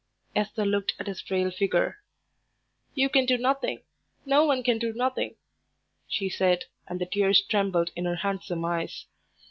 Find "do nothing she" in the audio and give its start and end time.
4.79-6.27